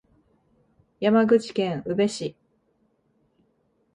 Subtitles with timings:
[0.99, 2.35] 山口県宇部市